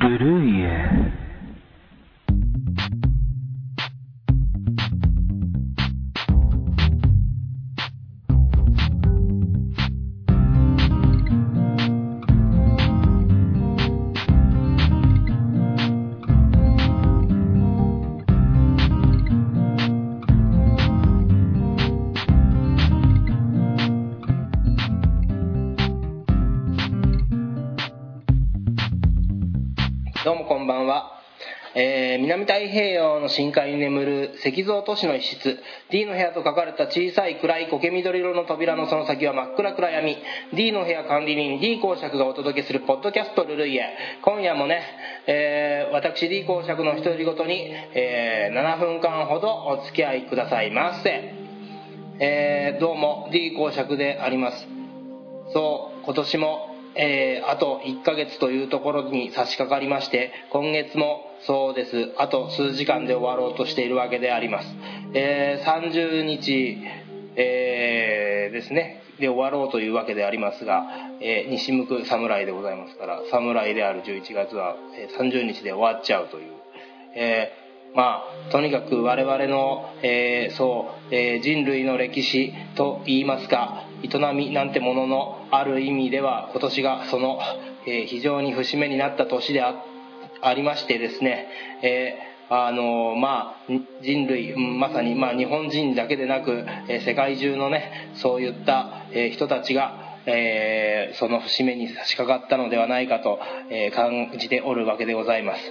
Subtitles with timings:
[0.00, 0.16] ブ
[30.28, 31.22] どうもこんばんは。
[31.74, 35.58] えー南太平洋の深海に眠る石像都市の一室。
[35.90, 40.18] D の部屋と書かれた小さい暗い苔緑色の扉のその先は真っ暗暗闇。
[40.52, 43.96] D の部屋管理人 D 公爵がお届けするポッドキャストルルイエ。
[44.20, 44.82] 今夜もね、
[45.26, 51.32] えー私 D 公爵の独り言に、えー7分間ほどお付き合いくださいませ、
[52.20, 54.68] えーどうも D 公爵であります。
[55.54, 62.12] そう今年も、えーあと1ヶ月というところに差し掛かりまして今月もそうです。
[62.18, 64.68] あと数時間で終わろうとしているわけであります、
[65.14, 66.78] えー30日、
[67.36, 69.02] えーですね。
[69.20, 70.84] で終わろうというわけでありますが、
[71.20, 74.76] えー西向く侍でございますから侍である11月は
[75.18, 76.52] 30日で終わっちゃうという、
[77.14, 87.40] えーまあ、とにかく我々の、えーそう、えー人類の歴史といいますか営みなんてもののある意味では今年がその、
[87.86, 89.82] えー非常に節目になった年であ
[90.54, 91.48] りましてですね、
[91.82, 92.18] え
[92.50, 105.62] あのまあ人類まさに、まあ、日本人だけでなく、え世界中のねそういった、え人たちがえーその節目に差し掛かったのではないかと、え感じておるわけでございます。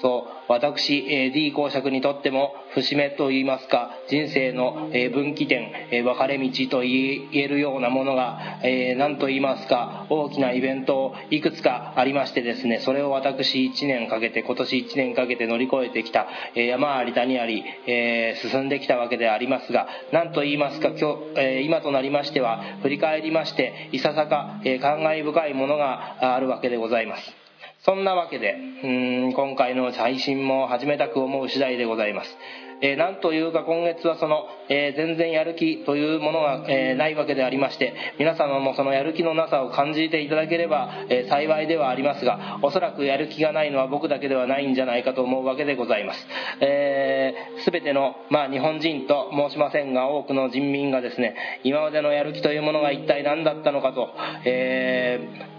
[0.00, 27.43] そう私、え D 公爵にとっても節目といいますか人生の、え分岐点、え分かれ道と言えるようなものが、え何と言いますか大きなイベントをいくつかありましてですねそれを私1年かけて今年1年かけて乗り越えてきた、え山あり谷あり、え進んできたわけでありますが何と言いますか今日、え今となりましては振り返りましていささか、え感慨深いものがあるわけでございます。
[27.84, 28.86] そんなわけで、う
[29.28, 32.30] ん今回の配信も始めたく思う次第でございます。
[32.80, 46.26] えーなんというか今月はその、えー全然やる気というものが、えーないわけでありまして、皆様もそのやる気のなさを感じていただければ、え幸いではありますが、おそらくやる気がないのは僕だけではないんじゃないかと思うわけでございます。
[46.60, 54.08] えー、全ての、まあ、日本人と申しませんが、多くの人民がですね、今までのやる気というものが一体何だったのかと、
[54.46, 55.53] えー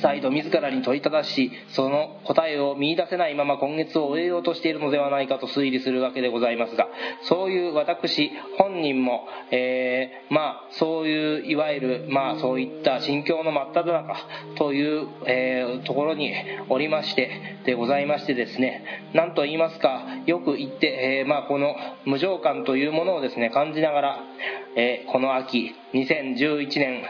[0.00, 6.88] 再度自らに問いただしその答えを見出せないまま今月を終えようとしているのではないかと推理するわけでございますが
[7.22, 14.14] そういう私本人も、えーまあそういういわゆるまあそういった心境の真っ只中
[14.56, 16.32] という、えーところに
[16.68, 24.18] おりましてでございましてですね何と言いますかよく言って、えーまあこの無常感というものをですね感じながら、
[24.76, 27.02] えこの秋2011年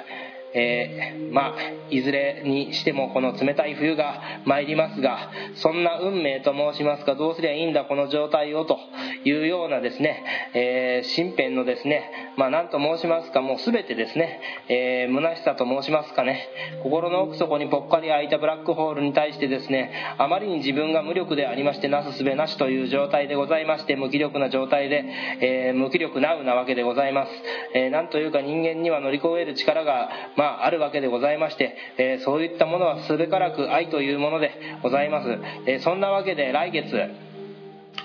[0.54, 1.54] えーまあ
[1.90, 8.78] いずれにしてもこの冷たい冬が参りますがそんな運命と申しますかどうすりゃいいんだこの状態をと
[9.24, 16.48] いうようなですね、えー身辺のですねまあ何と申しますかもう全てですね、えー虚しさと申しますかね
[16.82, 25.04] 心の奥底にぽっかり開いたブラックホールに対してですねあまりに自分が無力でありましてなすすべなしという状態でございまして無気力な状態で、
[25.40, 27.30] えー無気力なうなわけでございます、
[27.74, 34.50] えーなんというか人間には乗り越える力が、まあ、あるわけでございまして、えーそういったものはすべからく愛というもので
[34.82, 35.28] ございます、
[35.66, 36.94] えーそんなわけで来月、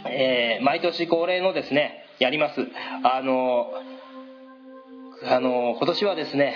[0.09, 2.67] えー毎年恒例のですねやります。
[3.03, 3.71] あの
[5.25, 6.55] あの今年はですね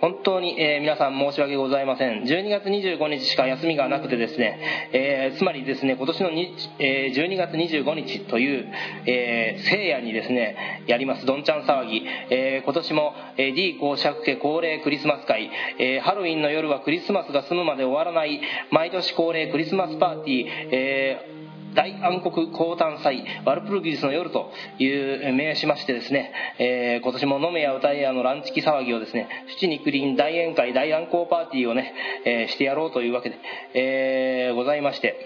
[0.00, 2.24] 本当に、えー皆さん申し訳ございません。
[2.24, 8.72] 12月25日しか休みがなくてですね、えーつまりですね今年のに、えー12月25日という、
[9.06, 11.24] えー聖夜にですねやります。
[11.24, 18.40] どんちゃん騒ぎ、え今年も、え D 公爵家恒例クリスマス会、えハロウィンの夜はクリスマスが済むまで終わらない。
[18.72, 21.43] 毎年恒例クリスマスパーティー、えー
[21.74, 29.28] 大暗黒降誕祭ワルプルギリスの夜という名しましてですね、えー今年も飲めや歌えやのランチキ騒ぎをですね
[29.58, 31.92] 七肉林大宴会大暗光パーティーをね、
[32.24, 33.36] えーしてやろうというわけで、
[33.74, 35.16] えーございまして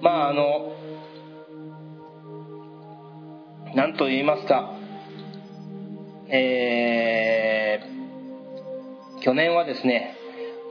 [0.00, 0.72] まああの
[3.74, 4.74] なんと言いますか
[6.28, 10.14] えー去年はですね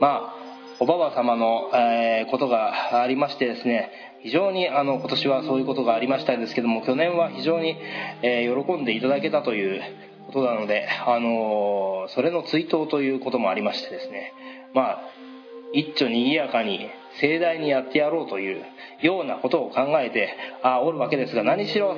[0.00, 0.47] まあ
[0.80, 3.90] おばば様の、えーことがありましてですね
[4.22, 7.76] 非常にあの今年はそういうことがありましたんですけども去年は非常に、
[8.22, 9.82] えー喜んでいただけたという
[10.26, 14.32] ことなので、あのーそれの追悼ということもありましてですね
[14.72, 15.02] まあ
[15.74, 16.88] 一丁にぎやかに
[17.20, 18.64] 盛大にやってやろうという
[19.02, 21.96] ようなことを考えてあおるわけですが何しろ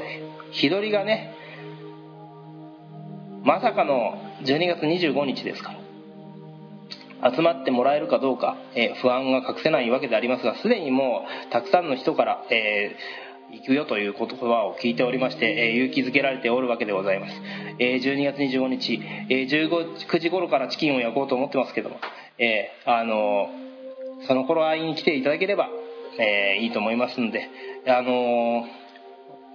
[0.52, 1.34] 日取りがね
[3.44, 5.89] まさかの12月25日ですから。
[7.34, 17.34] 集まってもらえるかどうか、えー、不安が隠せないわけでありますがすでにもうたくさんの人から、えー、行くよという言葉を聞いておりまして、えー、勇気づけられておるわけでございます、
[17.78, 21.98] え12月25日、え19時頃からチキンを焼こうと思ってますけども、
[22.38, 23.48] えあの
[24.26, 25.68] その頃合いに来ていただければ、
[26.18, 27.48] えいいと思いますので
[27.86, 28.66] あの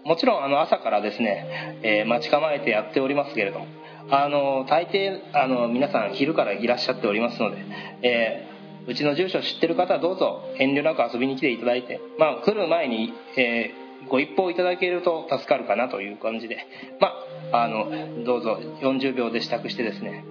[0.06, 3.66] もちろんあの朝からですね、え、待ち構えてやっておりますけれども
[4.10, 7.58] あの大抵あの皆さん昼からいらっしゃっておりますので、
[8.02, 16.68] えー、うちの住所知ってる方はどうぞ遠慮なく遊びに来ていただいて、まあ、来る前に、えー、ご一報いただけると助かるかなという感じで、
[17.00, 17.14] ま
[17.52, 20.24] あ、あのどうぞ40秒で支度してですね、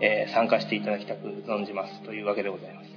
[0.00, 2.90] え参加していただきたく存じますというわけでございます。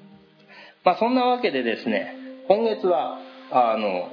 [0.84, 2.16] まあ、そんなわけでですね
[2.48, 3.20] 今月は
[3.52, 4.10] あの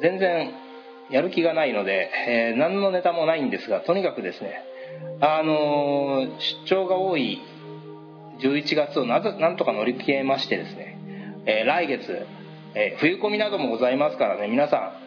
[0.00, 0.52] 全然
[1.10, 4.73] やる気がないので、えー、何のネタもないんですがとにかくですね
[5.20, 7.40] あのー、出張が多い
[8.40, 10.98] 11月をなぜなんとか乗り切れましてですね、
[11.46, 12.26] えー、来月、
[12.74, 15.04] え冬込みなどもございますからね皆さん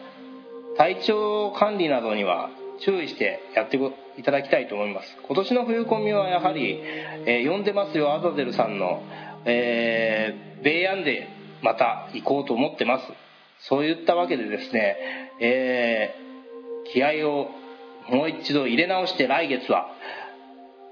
[0.78, 2.50] 体調管理などには
[2.80, 3.78] 注意してやって
[4.16, 5.16] いただきたいと思います。
[5.26, 6.80] 今年の冬込みはやはり、
[7.26, 9.02] え呼んでますよアザゼルさんの、
[9.44, 11.28] えー、米安で
[11.62, 13.04] また行こうと思ってます。
[13.68, 14.96] そういったわけでですね、
[15.40, 17.50] えー、気合を
[18.08, 19.88] もう一度入れ直して来月は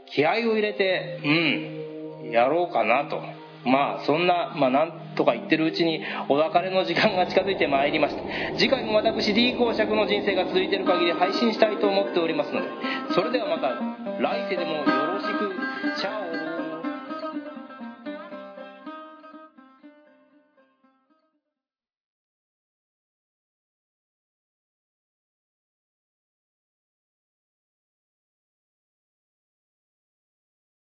[0.06, 3.20] 気合を入れてうんやろうかなと。
[3.64, 8.22] まあそんな、まあ、なんとか言ってるうちにお別れの時間が近づいてまいりました。
[8.56, 12.68] 次回も私 D 公爵の人生が続いてる限り配信したいと思っておりますので
[13.12, 13.70] それではまた
[14.20, 15.56] 来世でもよろしく。
[16.00, 16.35] チャオ。